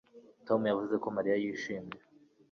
Tom 0.47 0.61
yavuze 0.71 0.95
ko 1.03 1.07
Mariya 1.15 1.35
yishimye 1.43 1.99